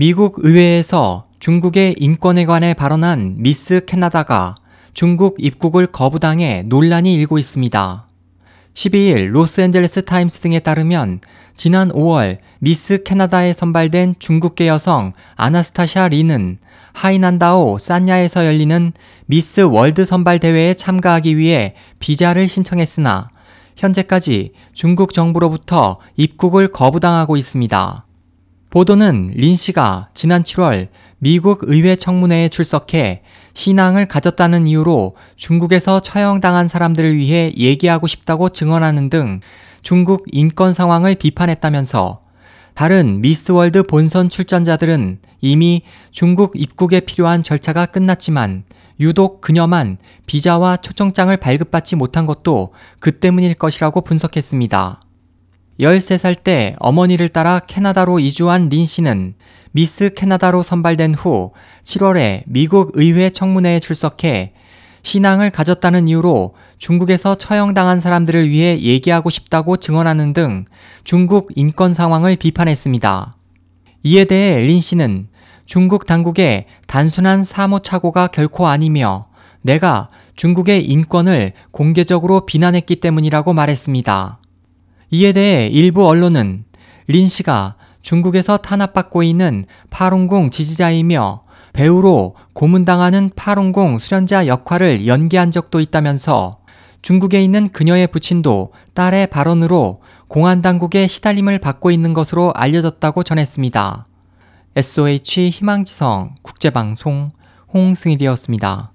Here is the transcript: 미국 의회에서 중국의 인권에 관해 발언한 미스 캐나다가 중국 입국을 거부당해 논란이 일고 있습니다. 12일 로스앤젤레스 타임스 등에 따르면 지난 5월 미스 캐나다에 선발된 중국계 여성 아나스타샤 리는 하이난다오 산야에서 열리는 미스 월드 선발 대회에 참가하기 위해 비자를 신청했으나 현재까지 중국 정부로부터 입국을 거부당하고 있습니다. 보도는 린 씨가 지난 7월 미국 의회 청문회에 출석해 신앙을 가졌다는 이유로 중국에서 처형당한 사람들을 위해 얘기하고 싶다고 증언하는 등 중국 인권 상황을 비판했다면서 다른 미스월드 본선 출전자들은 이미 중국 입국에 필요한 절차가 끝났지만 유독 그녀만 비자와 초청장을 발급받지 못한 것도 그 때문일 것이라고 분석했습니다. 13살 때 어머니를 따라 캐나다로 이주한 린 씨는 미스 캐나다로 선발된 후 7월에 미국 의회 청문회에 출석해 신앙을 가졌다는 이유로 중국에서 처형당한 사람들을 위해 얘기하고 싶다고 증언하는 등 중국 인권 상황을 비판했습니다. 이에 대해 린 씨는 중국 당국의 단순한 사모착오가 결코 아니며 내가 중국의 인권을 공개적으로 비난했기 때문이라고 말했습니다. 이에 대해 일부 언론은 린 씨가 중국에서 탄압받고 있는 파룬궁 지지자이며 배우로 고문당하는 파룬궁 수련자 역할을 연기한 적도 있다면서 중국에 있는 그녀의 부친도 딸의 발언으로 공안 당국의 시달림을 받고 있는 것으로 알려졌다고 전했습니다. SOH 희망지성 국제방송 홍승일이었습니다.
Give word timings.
미국 0.00 0.36
의회에서 0.44 1.26
중국의 1.40 1.96
인권에 1.98 2.44
관해 2.44 2.72
발언한 2.72 3.34
미스 3.38 3.84
캐나다가 3.84 4.54
중국 4.94 5.34
입국을 5.40 5.88
거부당해 5.88 6.62
논란이 6.64 7.14
일고 7.14 7.36
있습니다. 7.36 8.06
12일 8.74 9.30
로스앤젤레스 9.32 10.02
타임스 10.02 10.38
등에 10.38 10.60
따르면 10.60 11.18
지난 11.56 11.90
5월 11.90 12.38
미스 12.60 13.02
캐나다에 13.02 13.52
선발된 13.52 14.14
중국계 14.20 14.68
여성 14.68 15.14
아나스타샤 15.34 16.06
리는 16.06 16.58
하이난다오 16.92 17.78
산야에서 17.78 18.46
열리는 18.46 18.92
미스 19.26 19.62
월드 19.62 20.04
선발 20.04 20.38
대회에 20.38 20.74
참가하기 20.74 21.36
위해 21.36 21.74
비자를 21.98 22.46
신청했으나 22.46 23.30
현재까지 23.74 24.52
중국 24.74 25.12
정부로부터 25.12 25.98
입국을 26.14 26.68
거부당하고 26.68 27.36
있습니다. 27.36 28.04
보도는 28.70 29.32
린 29.34 29.56
씨가 29.56 30.08
지난 30.12 30.42
7월 30.42 30.88
미국 31.18 31.62
의회 31.62 31.96
청문회에 31.96 32.48
출석해 32.50 33.22
신앙을 33.54 34.06
가졌다는 34.06 34.66
이유로 34.66 35.16
중국에서 35.36 36.00
처형당한 36.00 36.68
사람들을 36.68 37.16
위해 37.16 37.52
얘기하고 37.56 38.06
싶다고 38.06 38.50
증언하는 38.50 39.08
등 39.10 39.40
중국 39.82 40.26
인권 40.30 40.74
상황을 40.74 41.14
비판했다면서 41.14 42.20
다른 42.74 43.20
미스월드 43.22 43.84
본선 43.84 44.28
출전자들은 44.28 45.18
이미 45.40 45.82
중국 46.10 46.52
입국에 46.54 47.00
필요한 47.00 47.42
절차가 47.42 47.86
끝났지만 47.86 48.64
유독 49.00 49.40
그녀만 49.40 49.96
비자와 50.26 50.76
초청장을 50.76 51.34
발급받지 51.36 51.96
못한 51.96 52.26
것도 52.26 52.72
그 53.00 53.18
때문일 53.18 53.54
것이라고 53.54 54.02
분석했습니다. 54.02 55.00
13살 55.80 56.42
때 56.42 56.74
어머니를 56.80 57.28
따라 57.28 57.60
캐나다로 57.60 58.18
이주한 58.18 58.68
린 58.68 58.86
씨는 58.86 59.34
미스 59.72 60.12
캐나다로 60.14 60.62
선발된 60.62 61.14
후 61.14 61.52
7월에 61.84 62.42
미국 62.46 62.92
의회 62.94 63.30
청문회에 63.30 63.80
출석해 63.80 64.54
신앙을 65.02 65.50
가졌다는 65.50 66.08
이유로 66.08 66.54
중국에서 66.78 67.36
처형당한 67.36 68.00
사람들을 68.00 68.48
위해 68.48 68.80
얘기하고 68.80 69.30
싶다고 69.30 69.76
증언하는 69.76 70.32
등 70.32 70.64
중국 71.04 71.50
인권 71.54 71.94
상황을 71.94 72.36
비판했습니다. 72.36 73.36
이에 74.02 74.24
대해 74.24 74.58
린 74.60 74.80
씨는 74.80 75.28
중국 75.64 76.06
당국의 76.06 76.66
단순한 76.86 77.44
사모착오가 77.44 78.28
결코 78.28 78.66
아니며 78.66 79.26
내가 79.60 80.08
중국의 80.34 80.84
인권을 80.86 81.52
공개적으로 81.70 82.46
비난했기 82.46 82.96
때문이라고 82.96 83.52
말했습니다. 83.52 84.37
이에 85.10 85.32
대해 85.32 85.68
일부 85.68 86.06
언론은 86.06 86.64
린 87.06 87.28
씨가 87.28 87.76
중국에서 88.02 88.58
탄압받고 88.58 89.22
있는 89.22 89.64
파룬궁 89.90 90.50
지지자이며 90.50 91.42
배우로 91.72 92.34
고문당하는 92.52 93.30
파룬궁 93.34 93.98
수련자 93.98 94.46
역할을 94.46 95.06
연기한 95.06 95.50
적도 95.50 95.80
있다면서 95.80 96.58
중국에 97.02 97.42
있는 97.42 97.68
그녀의 97.68 98.08
부친도 98.08 98.72
딸의 98.94 99.28
발언으로 99.28 100.02
공안 100.26 100.60
당국의 100.60 101.08
시달림을 101.08 101.58
받고 101.58 101.90
있는 101.90 102.12
것으로 102.12 102.52
알려졌다고 102.54 103.22
전했습니다. 103.22 104.06
SOH 104.76 105.50
희망지성 105.50 106.34
국제방송 106.42 107.30
홍승일이었습니다. 107.72 108.92